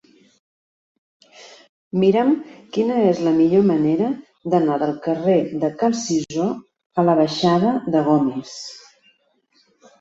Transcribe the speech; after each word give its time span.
Mira'm 2.03 2.31
quina 2.77 2.95
és 3.11 3.21
la 3.27 3.33
millor 3.35 3.67
manera 3.73 4.09
d'anar 4.55 4.79
del 4.87 4.95
carrer 5.05 5.37
de 5.67 5.71
Cal 5.85 5.99
Cisó 6.03 6.49
a 6.57 7.07
la 7.11 7.19
baixada 7.23 7.79
de 7.95 8.05
Gomis. 8.11 8.59